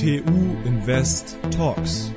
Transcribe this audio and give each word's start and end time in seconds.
TU 0.00 0.56
Invest 0.64 1.36
Talks. 1.50 2.10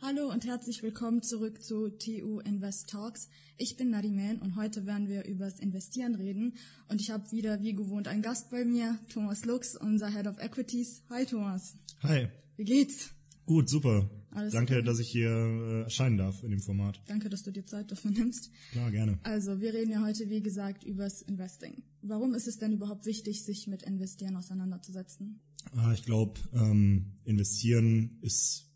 Hallo 0.00 0.30
und 0.30 0.46
herzlich 0.46 0.80
willkommen 0.84 1.22
zurück 1.22 1.60
zu 1.60 1.88
TU 1.88 2.38
Invest 2.38 2.88
Talks. 2.88 3.28
Ich 3.56 3.76
bin 3.76 3.90
Nadiman 3.90 4.38
und 4.38 4.54
heute 4.54 4.86
werden 4.86 5.08
wir 5.08 5.24
über 5.24 5.46
das 5.46 5.58
Investieren 5.58 6.14
reden. 6.14 6.54
Und 6.88 7.00
ich 7.00 7.10
habe 7.10 7.32
wieder 7.32 7.60
wie 7.62 7.74
gewohnt 7.74 8.06
einen 8.06 8.22
Gast 8.22 8.48
bei 8.48 8.64
mir, 8.64 8.96
Thomas 9.12 9.44
Lux, 9.44 9.74
unser 9.74 10.08
Head 10.08 10.28
of 10.28 10.38
Equities. 10.38 11.02
Hi 11.10 11.26
Thomas. 11.26 11.74
Hi. 12.04 12.28
Wie 12.56 12.64
geht's? 12.64 13.10
Gut, 13.44 13.68
super. 13.68 14.08
Alles 14.34 14.52
Danke, 14.52 14.82
dass 14.82 14.98
ich 14.98 15.08
hier 15.08 15.30
äh, 15.30 15.82
erscheinen 15.82 16.18
darf 16.18 16.42
in 16.42 16.50
dem 16.50 16.60
Format. 16.60 17.00
Danke, 17.06 17.28
dass 17.28 17.44
du 17.44 17.52
dir 17.52 17.64
Zeit 17.64 17.90
dafür 17.90 18.10
nimmst. 18.10 18.50
Klar, 18.72 18.90
gerne. 18.90 19.18
Also, 19.22 19.60
wir 19.60 19.72
reden 19.72 19.92
ja 19.92 20.02
heute, 20.04 20.28
wie 20.28 20.42
gesagt, 20.42 20.84
übers 20.84 21.22
Investing. 21.22 21.82
Warum 22.02 22.34
ist 22.34 22.48
es 22.48 22.58
denn 22.58 22.72
überhaupt 22.72 23.06
wichtig, 23.06 23.44
sich 23.44 23.68
mit 23.68 23.82
Investieren 23.84 24.36
auseinanderzusetzen? 24.36 25.40
Ah, 25.72 25.92
ich 25.92 26.04
glaube, 26.04 26.40
ähm, 26.52 27.12
investieren 27.24 28.18
ist 28.20 28.70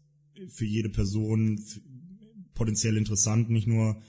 für 0.48 0.65
jede 0.65 0.88
Person 0.88 1.60
potenziell 2.54 2.96
interessant, 2.96 3.51
nicht 3.51 3.66
nur 3.66 4.01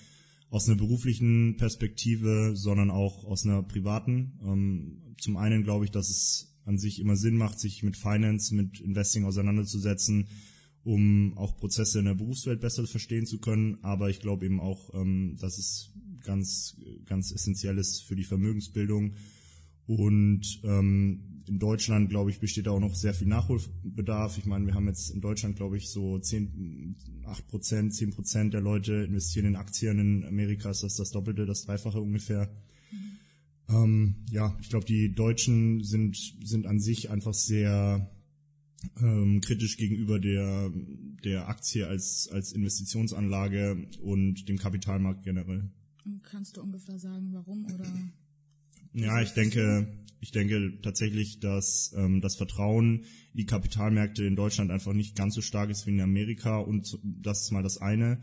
aus 0.50 0.68
einer 0.68 0.78
beruflichen 0.78 1.58
Perspektive, 1.58 2.54
sondern 2.56 2.90
auch 2.90 3.24
aus 3.26 3.46
einer 3.46 3.62
privaten. 3.64 4.40
Ähm, 4.44 5.16
zum 5.20 5.38
einen 5.38 5.64
glaube 5.64 5.86
ich, 5.86 5.92
dass 5.92 6.10
es 6.10 6.56
an 6.66 6.78
sich 6.78 7.00
immer 7.00 7.16
Sinn 7.16 7.36
macht, 7.36 7.60
sich 7.60 7.84
mit 7.84 7.98
Finance, 7.98 8.54
mit 8.54 8.80
Investing 8.80 9.26
auseinanderzusetzen, 9.26 10.28
um 10.84 11.38
auch 11.38 11.58
Prozesse 11.58 12.00
in 12.00 12.06
der 12.06 12.16
Berufswelt 12.16 12.62
besser 12.62 12.86
verstehen 12.88 13.26
zu 13.26 13.40
können. 13.40 13.78
Aber 13.82 14.10
ich 14.10 14.20
glaube 14.20 14.46
eben 14.46 14.60
auch, 14.60 14.94
ähm, 14.94 15.38
dass 15.40 15.58
es 15.58 15.92
ganz, 16.24 16.78
ganz 17.06 17.32
essentiell 17.32 17.78
ist 17.78 18.04
für 18.04 18.16
die 18.16 18.24
Vermögensbildung. 18.24 19.14
Und 19.88 20.62
ähm, 20.64 21.42
in 21.48 21.58
Deutschland, 21.58 22.10
glaube 22.10 22.30
ich, 22.30 22.40
besteht 22.40 22.68
da 22.68 22.72
auch 22.72 22.80
noch 22.80 22.94
sehr 22.94 23.16
viel 23.16 23.28
Nachholbedarf. 23.28 24.38
Ich 24.38 24.46
meine, 24.46 24.68
wir 24.68 24.76
haben 24.76 24.88
jetzt 24.88 25.10
in 25.10 25.20
Deutschland, 25.20 25.56
glaube 25.56 25.78
ich, 25.78 25.90
so 25.90 26.20
10, 26.20 26.96
8 27.26 27.48
Prozent, 27.48 27.96
10 27.96 28.12
Prozent 28.12 28.54
der 28.54 28.62
Leute 28.62 28.94
investieren 28.94 29.48
in 29.48 29.56
Aktien. 29.56 29.98
In 29.98 30.26
Amerika 30.26 30.70
ist 30.70 30.84
das 30.84 30.96
das 30.96 31.10
Doppelte, 31.10 31.48
das 31.48 31.66
Dreifache 31.66 32.00
ungefähr. 32.00 32.52
Ähm, 33.68 34.18
ja, 34.30 34.56
ich 34.62 34.70
glaube, 34.70 34.86
die 34.86 35.14
Deutschen 35.14 35.84
sind, 35.84 36.18
sind 36.44 36.68
an 36.68 36.80
sich 36.80 37.10
einfach 37.10 37.34
sehr 37.34 38.12
ähm, 39.02 39.42
kritisch 39.42 39.78
gegenüber 39.78 40.20
der, 40.20 40.72
der 41.24 41.50
Aktie 41.50 41.88
als, 41.88 42.30
als 42.32 42.52
Investitionsanlage 42.52 43.88
und 44.02 44.48
dem 44.48 44.58
Kapitalmarkt 44.58 45.24
generell. 45.24 45.70
Und 46.06 46.24
kannst 46.24 46.58
du 46.58 46.62
ungefähr 46.62 46.98
sagen, 47.00 47.30
warum 47.34 47.66
oder? 47.66 47.86
Ja, 48.92 49.22
ich 49.22 49.34
denke, 49.34 49.88
ich 50.20 50.32
denke 50.32 50.80
tatsächlich, 50.82 51.40
dass 51.40 51.94
ähm, 51.96 52.22
das 52.22 52.36
Vertrauen 52.36 53.04
in 53.34 53.38
die 53.38 53.46
Kapitalmärkte 53.46 54.26
in 54.26 54.36
Deutschland 54.36 54.72
einfach 54.72 54.94
nicht 54.94 55.16
ganz 55.16 55.36
so 55.36 55.42
stark 55.42 55.70
ist 55.70 55.86
wie 55.86 55.92
in 55.92 56.02
Amerika 56.02 56.58
und 56.58 57.00
das 57.04 57.44
ist 57.44 57.52
mal 57.52 57.62
das 57.62 57.78
eine. 57.78 58.20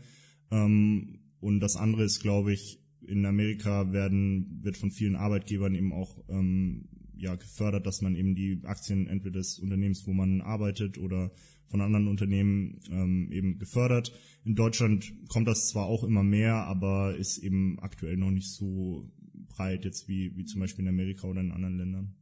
Ähm, 0.51 1.19
und 1.39 1.61
das 1.61 1.77
andere 1.77 2.03
ist, 2.03 2.19
glaube 2.19 2.51
ich, 2.51 2.81
in 3.07 3.25
Amerika 3.25 3.93
werden 3.93 4.59
wird 4.61 4.75
von 4.75 4.91
vielen 4.91 5.15
Arbeitgebern 5.15 5.73
eben 5.73 5.93
auch 5.93 6.21
ähm, 6.27 6.89
ja 7.19 7.35
gefördert, 7.35 7.85
dass 7.85 8.01
man 8.01 8.15
eben 8.15 8.35
die 8.35 8.61
Aktien 8.63 9.07
entweder 9.07 9.39
des 9.39 9.59
Unternehmens, 9.59 10.05
wo 10.07 10.13
man 10.13 10.41
arbeitet, 10.41 10.97
oder 10.97 11.31
von 11.67 11.81
anderen 11.81 12.07
Unternehmen 12.07 12.79
ähm, 12.89 13.31
eben 13.31 13.59
gefördert. 13.59 14.13
In 14.45 14.55
Deutschland 14.55 15.13
kommt 15.27 15.47
das 15.47 15.67
zwar 15.67 15.85
auch 15.85 16.03
immer 16.03 16.23
mehr, 16.23 16.55
aber 16.55 17.15
ist 17.17 17.37
eben 17.39 17.79
aktuell 17.79 18.17
noch 18.17 18.31
nicht 18.31 18.51
so 18.51 19.11
breit 19.49 19.85
jetzt 19.85 20.07
wie, 20.07 20.35
wie 20.37 20.45
zum 20.45 20.61
Beispiel 20.61 20.85
in 20.85 20.89
Amerika 20.89 21.27
oder 21.27 21.41
in 21.41 21.51
anderen 21.51 21.77
Ländern. 21.77 22.15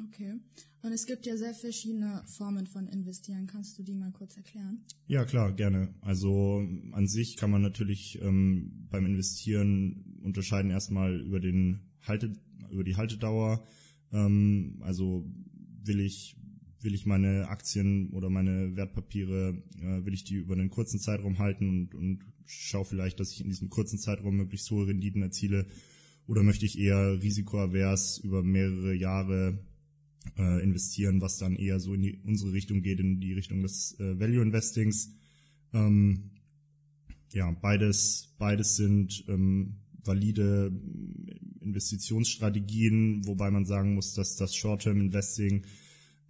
Okay. 0.00 0.34
Und 0.82 0.92
es 0.92 1.06
gibt 1.06 1.26
ja 1.26 1.36
sehr 1.36 1.54
verschiedene 1.54 2.22
Formen 2.26 2.66
von 2.66 2.86
Investieren. 2.86 3.46
Kannst 3.46 3.78
du 3.78 3.82
die 3.82 3.96
mal 3.96 4.12
kurz 4.12 4.36
erklären? 4.36 4.84
Ja, 5.06 5.24
klar, 5.24 5.52
gerne. 5.52 5.92
Also 6.02 6.64
an 6.92 7.08
sich 7.08 7.36
kann 7.36 7.50
man 7.50 7.62
natürlich 7.62 8.18
ähm, 8.22 8.86
beim 8.90 9.04
Investieren 9.04 10.20
unterscheiden 10.22 10.70
erstmal 10.70 11.20
über 11.20 11.40
den 11.40 11.80
Halte, 12.06 12.32
über 12.70 12.84
die 12.84 12.96
Haltedauer. 12.96 13.64
Ähm, 14.12 14.78
also 14.80 15.26
will 15.84 16.00
ich 16.00 16.36
will 16.80 16.94
ich 16.94 17.06
meine 17.06 17.48
Aktien 17.48 18.10
oder 18.10 18.30
meine 18.30 18.76
Wertpapiere, 18.76 19.62
äh, 19.80 20.04
will 20.04 20.14
ich 20.14 20.24
die 20.24 20.34
über 20.34 20.54
einen 20.54 20.70
kurzen 20.70 21.00
Zeitraum 21.00 21.38
halten 21.38 21.68
und, 21.68 21.94
und 21.94 22.20
schaue 22.46 22.84
vielleicht, 22.84 23.20
dass 23.20 23.32
ich 23.32 23.40
in 23.40 23.48
diesem 23.48 23.68
kurzen 23.68 23.98
Zeitraum 23.98 24.36
möglichst 24.36 24.70
hohe 24.70 24.86
Renditen 24.86 25.22
erziele 25.22 25.66
oder 26.26 26.42
möchte 26.42 26.66
ich 26.66 26.78
eher 26.78 27.20
risikoavers 27.20 28.18
über 28.18 28.42
mehrere 28.42 28.94
Jahre 28.94 29.58
äh, 30.36 30.62
investieren, 30.62 31.20
was 31.20 31.38
dann 31.38 31.56
eher 31.56 31.80
so 31.80 31.94
in 31.94 32.02
die, 32.02 32.18
unsere 32.24 32.52
Richtung 32.52 32.82
geht, 32.82 33.00
in 33.00 33.20
die 33.20 33.32
Richtung 33.32 33.62
des 33.62 33.98
äh, 33.98 34.18
Value 34.18 34.42
Investings. 34.42 35.14
Ähm, 35.72 36.30
ja, 37.32 37.50
beides, 37.50 38.34
beides 38.38 38.76
sind 38.76 39.24
ähm, 39.28 39.76
valide 40.04 40.72
Investitionsstrategien, 41.60 43.26
wobei 43.26 43.50
man 43.50 43.64
sagen 43.64 43.94
muss, 43.94 44.14
dass 44.14 44.36
das 44.36 44.54
Short-Term 44.54 45.00
Investing, 45.00 45.64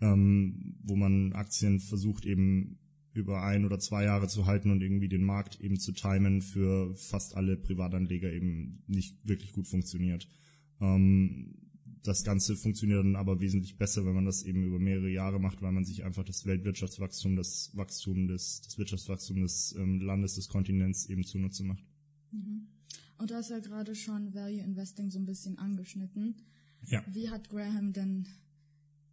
ähm, 0.01 0.77
wo 0.83 0.97
man 0.97 1.33
Aktien 1.33 1.81
versucht 1.81 2.25
eben 2.25 2.79
über 3.13 3.43
ein 3.43 3.65
oder 3.65 3.79
zwei 3.79 4.05
Jahre 4.05 4.29
zu 4.29 4.47
halten 4.47 4.71
und 4.71 4.83
irgendwie 4.83 5.09
den 5.09 5.25
Markt 5.25 5.61
eben 5.61 5.79
zu 5.79 5.93
timen, 5.93 6.41
für 6.41 6.95
fast 6.95 7.37
alle 7.37 7.57
Privatanleger 7.57 8.33
eben 8.33 8.83
nicht 8.87 9.17
wirklich 9.27 9.53
gut 9.53 9.67
funktioniert. 9.67 10.29
Ähm, 10.81 11.55
das 12.03 12.25
Ganze 12.25 12.57
funktioniert 12.57 13.01
dann 13.01 13.17
aber 13.17 13.41
wesentlich 13.41 13.77
besser, 13.77 14.07
wenn 14.07 14.15
man 14.15 14.25
das 14.25 14.45
eben 14.45 14.63
über 14.63 14.79
mehrere 14.79 15.11
Jahre 15.11 15.41
macht, 15.41 15.63
weil 15.63 15.73
man 15.73 15.85
sich 15.85 16.05
einfach 16.05 16.25
das 16.25 16.47
Weltwirtschaftswachstum, 16.47 17.37
das 17.37 17.71
Wachstum 17.75 18.29
des, 18.29 18.63
das 18.63 18.79
Wirtschaftswachstum 18.79 19.43
des 19.43 19.75
ähm, 19.77 20.01
Landes, 20.01 20.37
des 20.37 20.49
Kontinents 20.49 21.07
eben 21.07 21.25
zunutze 21.25 21.65
macht. 21.65 21.85
Und 23.19 23.31
du 23.31 23.35
hast 23.35 23.51
ja 23.51 23.59
gerade 23.59 23.95
schon 23.95 24.35
Value 24.35 24.61
Investing 24.61 25.11
so 25.11 25.19
ein 25.19 25.27
bisschen 25.27 25.59
angeschnitten. 25.59 26.37
Ja. 26.87 27.03
Wie 27.13 27.29
hat 27.29 27.49
Graham 27.51 27.93
denn 27.93 28.27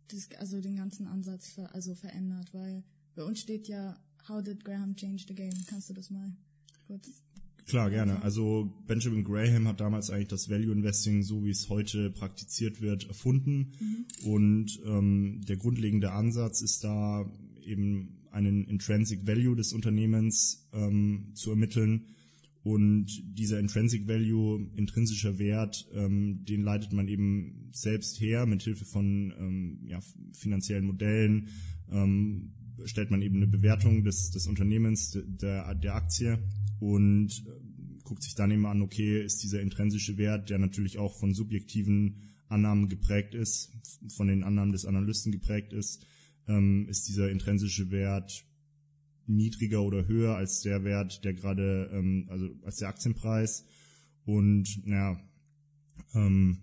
das, 0.10 0.30
also 0.40 0.62
den 0.62 0.76
ganzen 0.76 1.08
Ansatz 1.08 1.50
ver, 1.50 1.74
also 1.74 1.96
verändert? 1.96 2.54
Weil 2.54 2.84
bei 3.16 3.24
uns 3.24 3.40
steht 3.40 3.68
ja, 3.68 3.98
how 4.30 4.44
did 4.44 4.64
Graham 4.64 4.96
change 4.96 5.26
the 5.28 5.36
game? 5.36 5.66
Kannst 5.68 5.90
du 5.90 5.94
das 5.94 6.10
mal 6.10 6.32
kurz? 6.88 7.10
Klar, 7.66 7.90
gerne. 7.90 8.22
Also 8.22 8.72
Benjamin 8.86 9.24
Graham 9.24 9.68
hat 9.68 9.80
damals 9.80 10.12
eigentlich 10.12 10.28
das 10.28 10.50
Value 10.50 10.72
Investing, 10.72 11.24
so 11.24 11.44
wie 11.44 11.50
es 11.50 11.68
heute 11.70 12.12
praktiziert 12.12 12.80
wird, 12.80 13.08
erfunden. 13.08 13.74
Und 14.24 14.80
ähm, 14.86 15.42
der 15.48 15.58
grundlegende 15.58 16.12
Ansatz 16.12 16.62
ist 16.62 16.84
da 16.84 17.26
eben 17.64 18.20
einen 18.32 18.66
Intrinsic 18.66 19.26
Value 19.26 19.56
des 19.56 19.74
Unternehmens 19.74 20.68
ähm, 20.74 21.32
zu 21.34 21.50
ermitteln. 21.50 22.06
Und 22.66 23.22
dieser 23.38 23.60
Intrinsic 23.60 24.08
Value, 24.08 24.72
intrinsischer 24.76 25.38
Wert, 25.38 25.88
ähm, 25.94 26.44
den 26.46 26.64
leitet 26.64 26.94
man 26.94 27.08
eben 27.08 27.70
selbst 27.72 28.20
her 28.20 28.48
mit 28.48 28.64
Hilfe 28.64 28.86
von 28.86 29.32
ähm, 29.38 29.80
ja, 29.86 30.00
finanziellen 30.34 30.88
Modellen, 30.88 31.50
ähm, 31.92 32.56
stellt 32.86 33.12
man 33.12 33.22
eben 33.22 33.36
eine 33.36 33.46
Bewertung 33.46 34.04
des, 34.04 34.32
des 34.32 34.48
Unternehmens, 34.48 35.16
der, 35.28 35.76
der 35.76 35.94
Aktie 35.94 36.40
und 36.80 37.44
äh, 37.46 38.02
guckt 38.04 38.24
sich 38.24 38.34
dann 38.34 38.50
eben 38.50 38.66
an, 38.66 38.82
okay, 38.82 39.24
ist 39.24 39.44
dieser 39.44 39.62
intrinsische 39.62 40.18
Wert, 40.18 40.50
der 40.50 40.58
natürlich 40.58 40.98
auch 40.98 41.20
von 41.20 41.36
subjektiven 41.36 42.34
Annahmen 42.48 42.90
geprägt 42.90 43.36
ist, 43.36 43.74
von 44.16 44.26
den 44.26 44.44
Annahmen 44.44 44.72
des 44.72 44.86
Analysten 44.86 45.32
geprägt 45.32 45.72
ist, 45.72 46.04
ähm, 46.48 46.88
ist 46.90 47.08
dieser 47.10 47.30
intrinsische 47.30 47.92
Wert 47.92 48.44
niedriger 49.28 49.82
oder 49.82 50.08
höher 50.08 50.36
als 50.36 50.62
der 50.62 50.84
Wert, 50.84 51.24
der 51.24 51.34
gerade, 51.34 51.90
ähm, 51.92 52.28
also 52.30 52.50
als 52.64 52.78
der 52.78 52.90
Aktienpreis. 52.90 53.66
Und 54.26 54.86
naja, 54.86 55.20
ähm, 56.14 56.60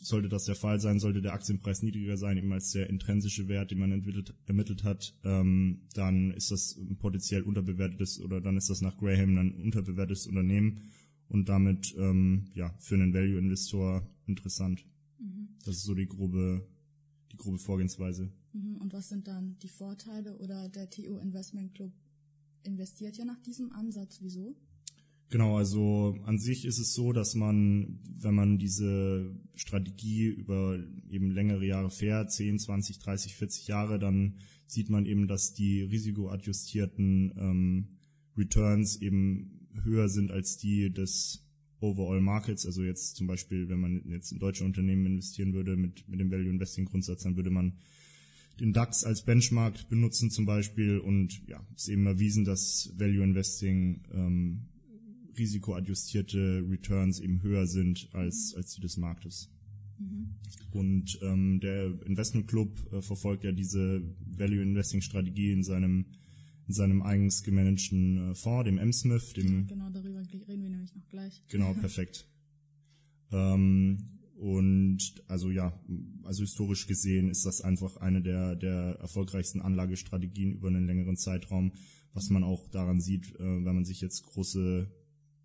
sollte 0.00 0.28
das 0.28 0.44
der 0.44 0.54
Fall 0.54 0.80
sein, 0.80 0.98
sollte 0.98 1.22
der 1.22 1.32
Aktienpreis 1.32 1.82
niedriger 1.82 2.16
sein, 2.16 2.36
eben 2.36 2.52
als 2.52 2.70
der 2.72 2.90
intrinsische 2.90 3.48
Wert, 3.48 3.70
den 3.70 3.78
man 3.78 3.92
entwickelt, 3.92 4.34
ermittelt 4.46 4.84
hat, 4.84 5.14
ähm, 5.24 5.80
dann 5.94 6.30
ist 6.32 6.50
das 6.50 6.76
ein 6.76 6.96
potenziell 6.98 7.42
unterbewertetes 7.42 8.20
oder 8.20 8.40
dann 8.40 8.56
ist 8.56 8.68
das 8.68 8.82
nach 8.82 8.96
Graham 8.96 9.38
ein 9.38 9.52
unterbewertetes 9.52 10.26
Unternehmen 10.26 10.82
und 11.28 11.48
damit 11.48 11.94
ähm, 11.98 12.48
ja 12.54 12.74
für 12.78 12.94
einen 12.94 13.14
Value-Investor 13.14 14.06
interessant. 14.26 14.84
Das 15.64 15.76
ist 15.76 15.84
so 15.84 15.94
die 15.94 16.06
grobe, 16.06 16.66
die 17.32 17.36
grobe 17.36 17.58
Vorgehensweise. 17.58 18.30
Mhm. 18.56 18.76
Und 18.76 18.92
was 18.92 19.08
sind 19.08 19.28
dann 19.28 19.56
die 19.62 19.68
Vorteile? 19.68 20.36
Oder 20.38 20.68
der 20.68 20.88
TU 20.88 21.18
Investment 21.18 21.74
Club 21.74 21.92
investiert 22.62 23.16
ja 23.16 23.24
nach 23.24 23.40
diesem 23.42 23.72
Ansatz. 23.72 24.18
Wieso? 24.22 24.56
Genau, 25.28 25.56
also 25.56 26.16
an 26.24 26.38
sich 26.38 26.64
ist 26.64 26.78
es 26.78 26.94
so, 26.94 27.12
dass 27.12 27.34
man, 27.34 27.98
wenn 28.20 28.34
man 28.34 28.58
diese 28.58 29.34
Strategie 29.56 30.26
über 30.26 30.78
eben 31.10 31.32
längere 31.32 31.66
Jahre 31.66 31.90
fährt, 31.90 32.32
10, 32.32 32.60
20, 32.60 33.00
30, 33.00 33.34
40 33.34 33.66
Jahre, 33.66 33.98
dann 33.98 34.36
sieht 34.68 34.88
man 34.88 35.04
eben, 35.04 35.26
dass 35.26 35.52
die 35.52 35.82
risikoadjustierten 35.82 37.32
ähm, 37.36 37.88
Returns 38.36 39.00
eben 39.00 39.68
höher 39.82 40.08
sind 40.08 40.30
als 40.30 40.58
die 40.58 40.92
des 40.92 41.44
Overall 41.80 42.20
Markets. 42.20 42.64
Also 42.64 42.84
jetzt 42.84 43.16
zum 43.16 43.26
Beispiel, 43.26 43.68
wenn 43.68 43.80
man 43.80 44.02
jetzt 44.08 44.30
in 44.30 44.38
deutsche 44.38 44.64
Unternehmen 44.64 45.06
investieren 45.06 45.52
würde 45.54 45.76
mit, 45.76 46.08
mit 46.08 46.20
dem 46.20 46.30
Value 46.30 46.50
Investing 46.50 46.84
Grundsatz, 46.84 47.24
dann 47.24 47.36
würde 47.36 47.50
man 47.50 47.78
den 48.60 48.72
DAX 48.72 49.04
als 49.04 49.24
Benchmark 49.24 49.88
benutzen 49.88 50.30
zum 50.30 50.46
Beispiel 50.46 50.98
und 50.98 51.46
ja, 51.46 51.64
ist 51.74 51.88
eben 51.88 52.06
erwiesen, 52.06 52.44
dass 52.44 52.92
Value 52.96 53.22
Investing 53.22 54.02
ähm, 54.12 54.68
risikoadjustierte 55.36 56.64
Returns 56.68 57.20
eben 57.20 57.42
höher 57.42 57.66
sind 57.66 58.08
als, 58.12 58.54
als 58.56 58.74
die 58.74 58.80
des 58.80 58.96
Marktes. 58.96 59.50
Mhm. 59.98 60.34
Und 60.72 61.18
ähm, 61.22 61.60
der 61.60 61.86
Investment 62.06 62.48
Club 62.48 62.70
äh, 62.92 63.02
verfolgt 63.02 63.44
ja 63.44 63.52
diese 63.52 64.02
Value 64.26 64.62
Investing 64.62 65.00
Strategie 65.00 65.52
in 65.52 65.62
seinem 65.62 66.06
in 66.68 66.74
seinem 66.74 67.02
eigens 67.02 67.44
gemanagten 67.44 68.32
äh, 68.32 68.34
Fonds, 68.34 68.64
dem 68.64 68.78
M-Smith, 68.78 69.34
dem 69.34 69.60
ja, 69.60 69.62
genau 69.68 69.90
darüber 69.90 70.20
reden 70.48 70.62
wir 70.64 70.70
nämlich 70.70 70.94
noch 70.96 71.08
gleich. 71.08 71.40
Genau, 71.48 71.72
perfekt. 71.74 72.26
ähm, 73.30 74.15
und 74.36 75.22
also 75.28 75.50
ja, 75.50 75.78
also 76.22 76.42
historisch 76.42 76.86
gesehen 76.86 77.30
ist 77.30 77.46
das 77.46 77.62
einfach 77.62 77.96
eine 77.96 78.22
der, 78.22 78.54
der 78.54 78.98
erfolgreichsten 79.00 79.62
Anlagestrategien 79.62 80.52
über 80.52 80.68
einen 80.68 80.86
längeren 80.86 81.16
Zeitraum, 81.16 81.72
was 82.12 82.28
man 82.28 82.44
auch 82.44 82.68
daran 82.68 83.00
sieht, 83.00 83.34
äh, 83.36 83.64
wenn 83.64 83.74
man 83.74 83.84
sich 83.84 84.00
jetzt 84.00 84.24
große 84.24 84.90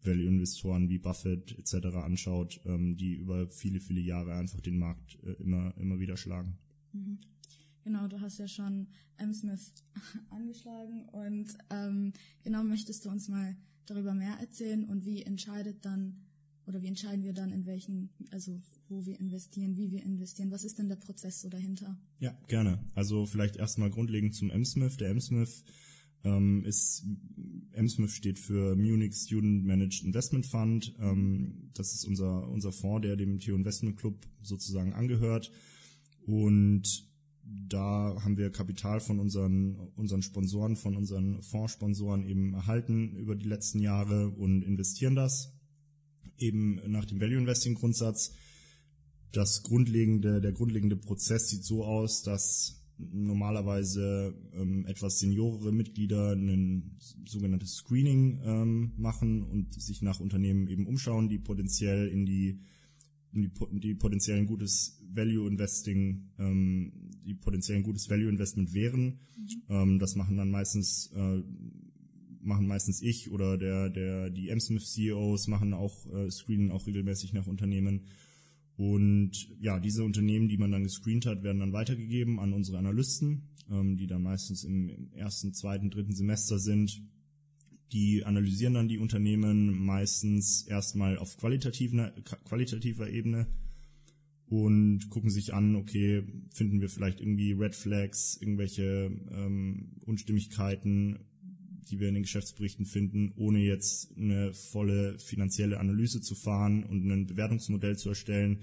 Value-Investoren 0.04 0.90
wie 0.90 0.98
Buffett 0.98 1.58
etc. 1.58 1.96
anschaut, 1.98 2.60
ähm, 2.66 2.98
die 2.98 3.14
über 3.14 3.48
viele, 3.50 3.80
viele 3.80 4.02
Jahre 4.02 4.34
einfach 4.36 4.60
den 4.60 4.78
Markt 4.78 5.18
äh, 5.24 5.34
immer, 5.42 5.74
immer 5.78 6.00
wieder 6.00 6.18
schlagen. 6.18 6.58
Mhm. 6.92 7.20
Genau, 7.84 8.08
du 8.08 8.20
hast 8.20 8.40
ja 8.40 8.48
schon 8.48 8.88
M. 9.18 9.34
Smith 9.34 9.74
angeschlagen 10.30 11.06
und 11.10 11.58
ähm, 11.70 12.14
genau 12.44 12.64
möchtest 12.64 13.06
du 13.06 13.10
uns 13.10 13.28
mal 13.28 13.56
darüber 13.86 14.14
mehr 14.14 14.38
erzählen 14.40 14.84
und 14.84 15.06
wie 15.06 15.24
entscheidet 15.24 15.86
dann 15.86 16.18
oder 16.71 16.81
wie 16.81 16.88
entscheiden 16.88 17.23
wir 17.25 17.33
dann 17.33 17.51
in 17.51 17.65
welchen, 17.65 18.09
also 18.31 18.57
wo 18.88 19.06
wir 19.06 19.19
investieren, 19.19 19.75
wie 19.75 19.91
wir 19.91 20.03
investieren? 20.03 20.51
Was 20.51 20.63
ist 20.63 20.79
denn 20.79 20.88
der 20.88 20.95
Prozess 20.95 21.41
so 21.41 21.50
dahinter? 21.50 22.00
Ja, 22.19 22.33
gerne. 22.47 22.79
Also 22.95 23.25
vielleicht 23.25 23.57
erstmal 23.57 23.89
grundlegend 23.89 24.33
zum 24.33 24.50
M-Smith. 24.50 24.95
Der 24.95 25.09
M-Smith 25.09 25.65
ähm, 26.23 26.63
ist, 26.63 27.06
M-Smith 27.73 28.13
steht 28.13 28.39
für 28.39 28.77
Munich 28.77 29.13
Student 29.15 29.65
Managed 29.65 30.03
Investment 30.03 30.45
Fund. 30.45 30.95
Ähm, 31.00 31.71
das 31.73 31.94
ist 31.94 32.06
unser, 32.06 32.47
unser 32.47 32.71
Fonds, 32.71 33.06
der 33.06 33.18
dem 33.18 33.38
Theo 33.39 33.56
Investment 33.56 33.97
Club 33.97 34.25
sozusagen 34.41 34.94
angehört. 34.94 35.51
Und 36.25 37.06
da 37.44 38.15
haben 38.23 38.38
wir 38.38 38.50
Kapital 38.50 39.01
von 39.01 39.19
unseren, 39.19 39.75
unseren 39.97 40.21
Sponsoren, 40.21 40.77
von 40.77 40.95
unseren 40.95 41.41
Fondssponsoren 41.41 42.23
eben 42.23 42.53
erhalten 42.53 43.18
über 43.18 43.35
die 43.35 43.50
letzten 43.50 43.79
Jahre 43.79 44.29
und 44.29 44.62
investieren 44.62 45.15
das 45.15 45.53
eben 46.42 46.82
nach 46.92 47.06
dem 47.06 47.22
Value 47.22 47.40
Investing 47.40 47.76
Grundsatz. 47.76 48.34
Das 49.32 49.64
grundlegende, 49.64 50.42
der 50.42 50.52
grundlegende 50.52 50.98
Prozess 50.98 51.50
sieht 51.50 51.64
so 51.64 51.86
aus, 51.86 52.22
dass 52.22 52.82
normalerweise 52.98 54.36
ähm, 54.54 54.86
etwas 54.86 55.20
seniorere 55.20 55.72
Mitglieder 55.72 56.34
ein 56.34 56.98
sogenanntes 57.26 57.76
Screening 57.76 58.42
ähm, 58.44 58.92
machen 58.98 59.44
und 59.44 59.74
sich 59.74 60.02
nach 60.02 60.20
Unternehmen 60.20 60.68
eben 60.68 60.86
umschauen, 60.86 61.30
die 61.30 61.40
potenziell 61.40 62.08
in 62.08 62.26
die, 62.26 62.60
in 63.32 63.42
die, 63.42 63.80
die 63.80 63.96
potenziell 63.96 64.38
ein 64.38 64.46
gutes 64.46 65.00
Value 65.14 65.48
Investing, 65.48 66.32
ähm, 66.38 66.92
die 67.26 67.34
potenziell 67.34 67.78
ein 67.78 67.84
gutes 67.84 68.10
Value 68.10 68.30
Investment 68.30 68.74
wären. 68.74 69.20
Mhm. 69.38 69.64
Ähm, 69.70 70.00
das 70.00 70.16
machen 70.16 70.38
dann 70.38 70.52
meistens 70.52 71.12
äh, 71.16 71.42
machen 72.44 72.68
meistens 72.68 73.02
ich 73.02 73.32
oder 73.32 73.58
der 73.58 73.90
der 73.90 74.30
die 74.30 74.50
M-Smith 74.50 74.92
CEOs 74.94 75.48
machen 75.48 75.74
auch 75.74 76.06
äh, 76.14 76.30
screenen 76.30 76.72
auch 76.72 76.88
regelmäßig 76.88 77.34
nach 77.34 77.48
Unternehmen 77.48 78.02
und 78.82 79.48
ja, 79.60 79.80
diese 79.80 80.04
Unternehmen, 80.04 80.50
die 80.50 80.58
man 80.58 80.72
dann 80.72 80.84
gescreent 80.84 81.28
hat, 81.28 81.44
werden 81.44 81.60
dann 81.60 81.72
weitergegeben 81.72 82.40
an 82.40 82.52
unsere 82.52 82.80
Analysten, 82.80 83.44
ähm, 83.70 83.96
die 83.96 84.08
dann 84.08 84.24
meistens 84.24 84.64
im, 84.64 84.90
im 84.90 85.14
ersten, 85.14 85.54
zweiten, 85.54 85.92
dritten 85.92 86.16
Semester 86.16 86.58
sind. 86.58 87.04
Die 87.92 88.26
analysieren 88.26 88.74
dann 88.74 88.88
die 88.88 88.98
Unternehmen 88.98 89.86
meistens 89.86 90.66
erstmal 90.68 91.20
auf 91.20 91.38
qualitativer, 91.38 92.12
qualitativer 92.46 93.08
Ebene 93.08 93.46
und 94.48 95.12
gucken 95.12 95.30
sich 95.30 95.54
an, 95.54 95.76
okay, 95.76 96.24
finden 96.50 96.82
wir 96.82 96.90
vielleicht 96.90 97.20
irgendwie 97.22 97.52
Red 97.52 97.76
Flags, 97.76 98.36
irgendwelche 98.42 99.12
ähm, 99.30 99.92
Unstimmigkeiten, 100.08 101.20
die 101.89 102.00
wir 102.00 102.07
in 102.07 102.13
den 102.16 102.24
Geschäftsberichten 102.24 102.86
finden, 102.86 103.33
ohne 103.36 103.60
jetzt 103.60 104.16
eine 104.18 104.54
volle 104.54 105.18
finanzielle 105.19 105.80
Analyse 105.80 106.22
zu 106.22 106.36
fahren 106.36 106.83
und 106.83 107.10
ein 107.10 107.28
Bewertungsmodell 107.28 107.98
zu 107.98 108.10
erstellen. 108.10 108.60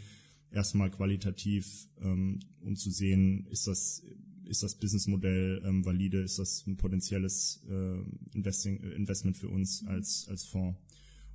Erstmal 0.51 0.91
qualitativ, 0.91 1.89
ähm, 2.01 2.41
um 2.61 2.77
zu 2.77 2.91
sehen, 2.91 3.47
ist 3.51 3.67
das 3.67 4.03
ist 4.47 4.63
das 4.63 4.77
Businessmodell 4.77 5.63
ähm, 5.67 5.85
valide, 5.85 6.23
ist 6.23 6.39
das 6.39 6.67
ein 6.67 6.79
potenzielles 6.79 7.63
äh, 7.69 7.99
Investing, 8.35 8.81
Investment 8.81 9.37
für 9.37 9.49
uns 9.49 9.85
als 9.87 10.27
als 10.29 10.45
Fonds. 10.45 10.79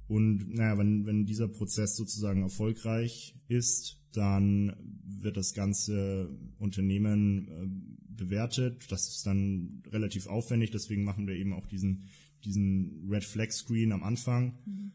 Und 0.07 0.53
naja, 0.53 0.77
wenn, 0.77 1.05
wenn 1.05 1.25
dieser 1.25 1.47
Prozess 1.47 1.95
sozusagen 1.95 2.41
erfolgreich 2.41 3.35
ist, 3.47 3.99
dann 4.11 4.75
wird 5.03 5.37
das 5.37 5.53
ganze 5.53 6.29
Unternehmen 6.59 7.47
äh, 7.47 8.13
bewertet. 8.15 8.85
Das 8.89 9.07
ist 9.07 9.25
dann 9.25 9.83
relativ 9.91 10.27
aufwendig, 10.27 10.71
deswegen 10.71 11.03
machen 11.03 11.27
wir 11.27 11.35
eben 11.35 11.53
auch 11.53 11.67
diesen, 11.67 12.03
diesen 12.43 13.07
Red 13.09 13.23
Flag 13.23 13.51
Screen 13.51 13.91
am 13.91 14.03
Anfang. 14.03 14.53
Mhm. 14.65 14.91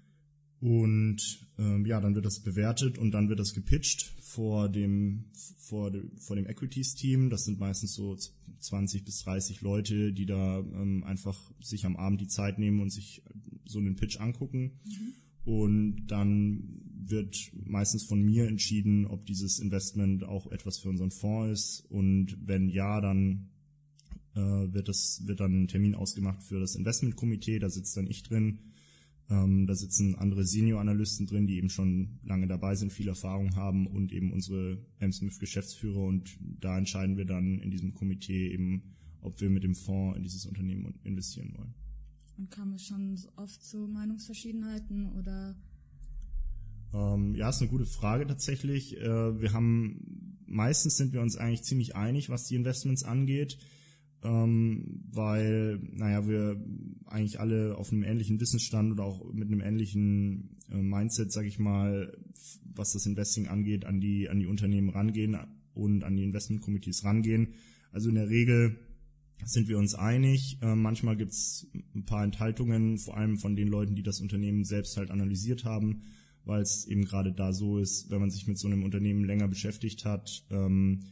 Und 0.61 1.47
ähm, 1.59 1.87
ja, 1.87 2.01
dann 2.01 2.17
wird 2.17 2.27
das 2.27 2.41
bewertet 2.41 2.99
und 2.99 3.13
dann 3.13 3.29
wird 3.29 3.39
das 3.39 3.55
gepitcht 3.55 4.13
vor 4.21 4.69
dem 4.69 5.27
vor, 5.57 5.91
de, 5.91 6.03
vor 6.19 6.35
dem 6.35 6.47
Equities 6.47 6.97
Team. 6.97 7.31
Das 7.31 7.45
sind 7.45 7.61
meistens 7.61 7.95
so 7.95 8.17
20 8.59 9.05
bis 9.05 9.23
30 9.23 9.61
Leute, 9.61 10.13
die 10.13 10.27
da 10.27 10.59
ähm, 10.59 11.05
einfach 11.05 11.39
sich 11.61 11.87
am 11.87 11.97
Abend 11.97 12.21
die 12.21 12.27
Zeit 12.27 12.59
nehmen 12.59 12.81
und 12.81 12.91
sich 12.91 13.23
so 13.69 13.79
einen 13.79 13.97
Pitch 13.97 14.19
angucken. 14.19 14.73
Mhm. 14.85 15.13
Und 15.45 16.07
dann 16.09 16.83
wird 16.95 17.37
meistens 17.65 18.05
von 18.05 18.21
mir 18.21 18.47
entschieden, 18.47 19.07
ob 19.07 19.25
dieses 19.25 19.61
Investment 19.61 20.25
auch 20.25 20.51
etwas 20.51 20.79
für 20.79 20.91
unseren 20.91 21.11
Fonds 21.11 21.53
ist. 21.53 21.91
Und 21.91 22.37
wenn 22.47 22.69
ja, 22.69 23.01
dann 23.01 23.49
äh, 24.35 24.41
wird 24.41 24.89
das 24.89 25.23
wird 25.25 25.41
dann 25.41 25.63
ein 25.63 25.69
Termin 25.69 25.95
ausgemacht 25.95 26.43
für 26.43 26.61
das 26.61 26.75
Investmentkomitee. 26.75 27.59
Da 27.59 27.71
sitzt 27.71 27.97
dann 27.97 28.07
ich 28.07 28.23
drin. 28.23 28.59
Ähm, 29.31 29.67
da 29.67 29.75
sitzen 29.75 30.15
andere 30.15 30.45
Senior-Analysten 30.45 31.27
drin, 31.27 31.47
die 31.47 31.57
eben 31.57 31.69
schon 31.69 32.19
lange 32.25 32.47
dabei 32.47 32.75
sind, 32.75 32.93
viel 32.93 33.09
Erfahrung 33.09 33.57
haben 33.57 33.87
und 33.87 34.13
eben 34.13 34.33
unsere 34.33 34.79
M-Smith-Geschäftsführer. 35.01 36.03
Und 36.03 36.39
da 36.61 36.79
entscheiden 36.79 37.17
wir 37.17 37.27
dann 37.27 37.59
in 37.59 37.71
diesem 37.71 37.93
Komitee 37.93 38.51
eben, 38.53 38.95
ob 39.21 39.41
wir 39.41 39.51
mit 39.51 39.65
dem 39.65 39.75
Fonds 39.75 40.17
in 40.17 40.23
dieses 40.23 40.47
Unternehmen 40.47 40.95
investieren 41.05 41.53
wollen. 41.57 41.75
Und 42.39 42.51
kam 42.51 42.73
es 42.73 42.87
schon 42.87 43.19
oft 43.37 43.63
zu 43.63 43.89
Meinungsverschiedenheiten 43.89 45.13
oder 45.19 45.57
ähm, 46.95 47.35
ja, 47.35 47.51
ist 47.51 47.61
eine 47.61 47.71
gute 47.71 47.85
Frage 47.85 48.27
tatsächlich. 48.27 48.97
Äh, 48.97 49.41
wir 49.41 49.53
haben 49.53 50.39
meistens 50.47 50.97
sind 50.97 51.13
wir 51.13 51.21
uns 51.21 51.37
eigentlich 51.37 51.63
ziemlich 51.63 51.97
einig, 51.97 52.31
was 52.31 52.47
die 52.47 52.55
Investments 52.55 53.05
angeht, 53.05 53.59
ähm, 54.23 55.05
weil, 55.11 55.79
naja, 55.93 56.27
wir 56.27 56.65
eigentlich 57.07 57.41
alle 57.41 57.77
auf 57.77 57.93
einem 57.93 58.03
ähnlichen 58.03 58.41
Wissensstand 58.41 58.93
oder 58.93 59.05
auch 59.05 59.33
mit 59.33 59.49
einem 59.49 59.61
ähnlichen 59.61 60.57
äh, 60.71 60.77
Mindset, 60.77 61.33
sag 61.33 61.45
ich 61.45 61.59
mal, 61.59 62.17
was 62.75 62.93
das 62.93 63.07
Investing 63.07 63.49
angeht, 63.49 63.85
an 63.85 64.01
die 64.01 64.29
an 64.29 64.41
die 64.41 64.47
Unternehmen 64.47 64.89
rangehen 64.89 65.37
und 65.75 66.05
an 66.05 66.17
die 66.17 66.25
Investmentkomitees 66.25 67.05
rangehen. 67.05 67.55
Also 67.93 68.09
in 68.09 68.17
der 68.17 68.29
Regel 68.29 68.79
sind 69.45 69.69
wir 69.69 69.79
uns 69.79 69.95
einig. 69.95 70.59
Äh, 70.63 70.75
manchmal 70.75 71.17
gibt's 71.17 71.67
ein 71.95 72.05
paar 72.05 72.25
Enthaltungen, 72.25 72.99
vor 72.99 73.17
allem 73.17 73.39
von 73.39 73.57
den 73.57 73.69
Leuten, 73.69 73.95
die 73.95 74.03
das 74.03 74.21
Unternehmen 74.21 74.65
selbst 74.65 74.97
halt 74.97 75.11
analysiert 75.11 75.65
haben 75.65 76.03
weil 76.49 76.63
es 76.63 76.87
eben 76.87 77.05
gerade 77.05 77.31
da 77.31 77.53
so 77.53 77.79
ist, 77.79 78.11
wenn 78.11 78.21
man 78.21 78.31
sich 78.31 78.47
mit 78.47 78.59
so 78.59 78.69
einem 78.69 78.83
Unternehmen 78.83 79.23
länger 79.23 79.49
beschäftigt 79.49 80.07
hat, 80.07 80.47
ähm, 80.51 81.05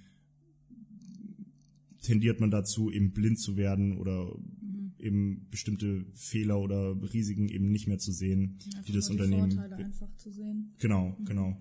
tendiert 2.00 2.40
man 2.40 2.50
dazu, 2.50 2.90
eben 2.90 3.12
blind 3.12 3.38
zu 3.38 3.58
werden 3.58 3.98
oder 3.98 4.34
mhm. 4.34 4.94
eben 4.98 5.46
bestimmte 5.50 6.06
Fehler 6.14 6.58
oder 6.58 6.96
Risiken 7.12 7.48
eben 7.48 7.70
nicht 7.70 7.86
mehr 7.86 7.98
zu 7.98 8.12
sehen, 8.12 8.58
ja, 8.72 8.80
die 8.82 8.92
das 8.92 9.10
Unternehmen. 9.10 9.52
Vorteile 9.52 9.76
einfach 9.76 10.16
zu 10.16 10.32
sehen. 10.32 10.74
Genau, 10.78 11.14
mhm. 11.18 11.24
genau. 11.26 11.60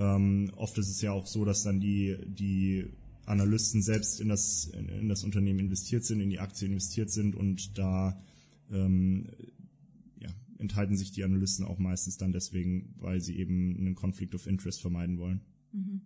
Ähm, 0.00 0.50
oft 0.56 0.76
ist 0.78 0.88
es 0.88 1.00
ja 1.00 1.12
auch 1.12 1.28
so, 1.28 1.44
dass 1.44 1.62
dann 1.62 1.78
die 1.78 2.16
die 2.26 2.86
Analysten 3.26 3.82
selbst 3.82 4.20
in 4.20 4.28
das 4.28 4.66
in 4.66 5.08
das 5.08 5.24
Unternehmen 5.24 5.60
investiert 5.60 6.04
sind, 6.04 6.20
in 6.20 6.30
die 6.30 6.40
Aktie 6.40 6.66
investiert 6.66 7.10
sind 7.10 7.34
und 7.36 7.78
da 7.78 8.20
ähm, 8.70 9.28
enthalten 10.62 10.96
sich 10.96 11.12
die 11.12 11.24
Analysten 11.24 11.66
auch 11.66 11.78
meistens 11.78 12.16
dann 12.16 12.32
deswegen, 12.32 12.94
weil 12.98 13.20
sie 13.20 13.36
eben 13.36 13.76
einen 13.76 13.94
Conflict 13.94 14.34
of 14.34 14.46
Interest 14.46 14.80
vermeiden 14.80 15.18
wollen. 15.18 15.42
Mhm. 15.72 16.02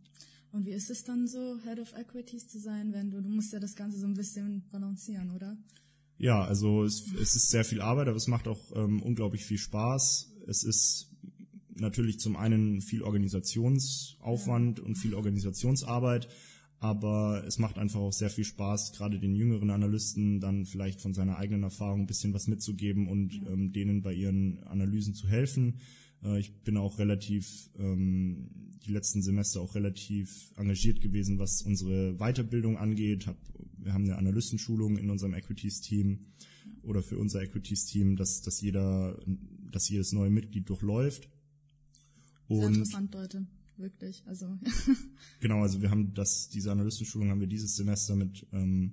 Und 0.51 0.65
wie 0.65 0.73
ist 0.73 0.91
es 0.91 1.05
dann 1.05 1.29
so, 1.29 1.59
Head 1.65 1.79
of 1.79 1.93
Equities 1.93 2.49
zu 2.49 2.59
sein, 2.59 2.93
wenn 2.93 3.11
du, 3.11 3.21
du 3.21 3.29
musst 3.29 3.53
ja 3.53 3.61
das 3.61 3.77
Ganze 3.77 3.99
so 3.99 4.07
ein 4.07 4.15
bisschen 4.15 4.65
balancieren, 4.71 5.31
oder? 5.31 5.57
Ja, 6.19 6.43
also 6.43 6.85
es, 6.85 7.05
es 7.21 7.37
ist 7.37 7.51
sehr 7.51 7.65
viel 7.65 7.83
Arbeit, 7.83 8.09
aber 8.09 8.17
es 8.17 8.27
macht 8.27 8.49
auch 8.49 8.75
ähm, 8.75 9.03
unglaublich 9.03 9.45
viel 9.45 9.59
Spaß. 9.59 10.33
Es 10.47 10.65
ist 10.65 11.11
natürlich 11.75 12.19
zum 12.19 12.37
einen 12.37 12.81
viel 12.81 13.03
Organisationsaufwand 13.03 14.79
ja. 14.79 14.85
und 14.85 14.97
viel 14.97 15.13
Organisationsarbeit, 15.13 16.29
aber 16.79 17.43
es 17.47 17.59
macht 17.59 17.79
einfach 17.79 18.01
auch 18.01 18.13
sehr 18.13 18.31
viel 18.31 18.45
Spaß, 18.45 18.93
gerade 18.93 19.19
den 19.19 19.35
jüngeren 19.35 19.71
Analysten 19.71 20.41
dann 20.41 20.67
vielleicht 20.67 21.01
von 21.01 21.15
seiner 21.15 21.39
eigenen 21.39 21.63
Erfahrung 21.63 22.03
ein 22.03 22.07
bisschen 22.07 22.35
was 22.35 22.49
mitzugeben 22.49 23.09
und 23.09 23.33
ja. 23.33 23.51
ähm, 23.51 23.73
denen 23.73 24.03
bei 24.03 24.13
ihren 24.13 24.63
Analysen 24.65 25.15
zu 25.15 25.27
helfen. 25.29 25.81
Äh, 26.23 26.39
ich 26.39 26.53
bin 26.65 26.77
auch 26.77 26.99
relativ 26.99 27.71
ähm, 27.79 28.51
die 28.87 28.93
letzten 28.93 29.23
Semester 29.23 29.61
auch 29.61 29.75
relativ 29.75 30.53
engagiert 30.57 31.01
gewesen, 31.01 31.39
was 31.39 31.63
unsere 31.63 32.15
Weiterbildung 32.19 32.77
angeht. 32.77 33.27
Hab, 33.27 33.37
wir 33.79 33.95
haben 33.95 34.05
eine 34.05 34.17
Analystenschulung 34.17 34.99
in 34.99 35.09
unserem 35.09 35.35
Equities-Team 35.35 36.21
oder 36.83 37.03
für 37.03 37.19
unser 37.19 37.43
Equities-Team, 37.43 38.17
dass, 38.17 38.43
dass 38.43 38.61
jeder, 38.61 39.19
dass 39.73 39.89
jedes 39.89 40.13
neue 40.13 40.31
Mitglied 40.31 40.69
durchläuft. 40.69 41.29
Und 42.49 42.61
Sehr 42.61 42.69
interessant, 42.69 43.15
Leute 43.15 43.47
wirklich. 43.79 44.23
Also 44.27 44.59
genau, 45.41 45.63
also 45.63 45.83
wir 45.83 45.91
haben 45.91 46.15
das, 46.15 46.49
diese 46.49 46.73
Analystenschulung 46.73 47.31
haben 47.31 47.41
wir 47.41 47.47
dieses 47.47 47.77
Semester 47.77 48.17
mit 48.17 48.47
ähm, 48.53 48.93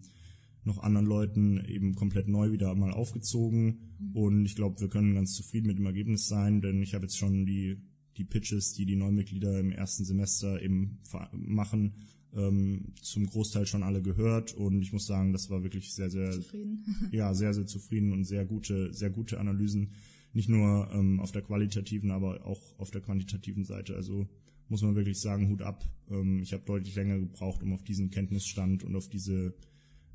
noch 0.63 0.79
anderen 0.79 1.05
Leuten 1.05 1.63
eben 1.65 1.95
komplett 1.95 2.27
neu 2.27 2.51
wieder 2.51 2.73
mal 2.75 2.91
aufgezogen 2.91 3.95
mhm. 3.99 4.15
und 4.15 4.45
ich 4.45 4.55
glaube, 4.55 4.79
wir 4.79 4.89
können 4.89 5.15
ganz 5.15 5.33
zufrieden 5.33 5.67
mit 5.67 5.77
dem 5.77 5.85
Ergebnis 5.85 6.27
sein, 6.27 6.61
denn 6.61 6.81
ich 6.81 6.93
habe 6.93 7.05
jetzt 7.05 7.17
schon 7.17 7.45
die 7.45 7.81
die 8.17 8.25
Pitches, 8.25 8.73
die 8.73 8.85
die 8.85 8.95
Neumitglieder 8.95 9.59
im 9.59 9.71
ersten 9.71 10.05
Semester 10.05 10.61
eben 10.61 10.99
machen, 11.31 11.93
ähm, 12.35 12.93
zum 13.01 13.25
Großteil 13.25 13.65
schon 13.65 13.83
alle 13.83 14.01
gehört 14.01 14.53
und 14.53 14.81
ich 14.81 14.93
muss 14.93 15.05
sagen, 15.05 15.33
das 15.33 15.49
war 15.49 15.63
wirklich 15.63 15.93
sehr, 15.93 16.09
sehr 16.09 16.31
zufrieden. 16.31 16.85
ja, 17.11 17.33
sehr, 17.33 17.53
sehr 17.53 17.65
zufrieden 17.65 18.11
und 18.11 18.23
sehr 18.23 18.45
gute, 18.45 18.93
sehr 18.93 19.09
gute 19.09 19.39
Analysen. 19.39 19.91
Nicht 20.33 20.49
nur 20.49 20.89
ähm, 20.91 21.19
auf 21.19 21.31
der 21.31 21.43
qualitativen, 21.43 22.09
aber 22.09 22.45
auch 22.45 22.79
auf 22.79 22.89
der 22.89 23.01
quantitativen 23.01 23.65
Seite. 23.65 23.95
Also 23.95 24.27
muss 24.69 24.81
man 24.81 24.95
wirklich 24.95 25.19
sagen, 25.19 25.49
Hut 25.49 25.61
ab. 25.61 25.83
Ähm, 26.09 26.41
ich 26.41 26.53
habe 26.53 26.63
deutlich 26.65 26.95
länger 26.95 27.19
gebraucht, 27.19 27.63
um 27.63 27.73
auf 27.73 27.83
diesen 27.83 28.09
Kenntnisstand 28.09 28.83
und 28.83 28.95
auf 28.95 29.09
diese, 29.09 29.53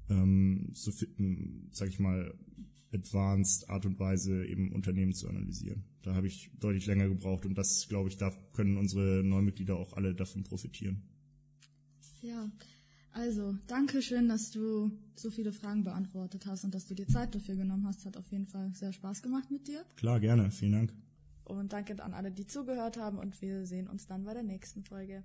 ähm, 0.08 0.70
so, 0.72 0.92
sag 1.70 1.88
ich 1.88 1.98
mal, 1.98 2.34
advanced 2.92 3.68
Art 3.68 3.84
und 3.86 3.98
Weise 3.98 4.46
eben 4.46 4.72
Unternehmen 4.72 5.12
zu 5.12 5.28
analysieren. 5.28 5.84
Da 6.02 6.14
habe 6.14 6.26
ich 6.26 6.50
deutlich 6.58 6.86
länger 6.86 7.08
gebraucht 7.08 7.44
und 7.44 7.56
das, 7.56 7.86
glaube 7.88 8.08
ich, 8.08 8.16
da 8.16 8.32
können 8.54 8.78
unsere 8.78 9.22
Neumitglieder 9.22 9.76
auch 9.76 9.92
alle 9.92 10.14
davon 10.14 10.44
profitieren. 10.44 11.02
Ja, 12.22 12.50
also 13.12 13.56
danke 13.66 14.02
schön, 14.02 14.28
dass 14.28 14.50
du 14.50 14.90
so 15.14 15.30
viele 15.30 15.52
Fragen 15.52 15.84
beantwortet 15.84 16.46
hast 16.46 16.64
und 16.64 16.74
dass 16.74 16.86
du 16.86 16.94
dir 16.94 17.06
Zeit 17.06 17.34
dafür 17.34 17.56
genommen 17.56 17.86
hast. 17.86 18.04
Hat 18.06 18.16
auf 18.16 18.30
jeden 18.30 18.46
Fall 18.46 18.72
sehr 18.74 18.92
Spaß 18.92 19.22
gemacht 19.22 19.50
mit 19.50 19.68
dir. 19.68 19.84
Klar, 19.96 20.20
gerne. 20.20 20.50
Vielen 20.50 20.72
Dank. 20.72 21.07
Und 21.48 21.72
danke 21.72 22.02
an 22.02 22.12
alle, 22.12 22.30
die 22.30 22.46
zugehört 22.46 22.98
haben 22.98 23.18
und 23.18 23.40
wir 23.40 23.66
sehen 23.66 23.88
uns 23.88 24.06
dann 24.06 24.24
bei 24.24 24.34
der 24.34 24.42
nächsten 24.42 24.84
Folge. 24.84 25.24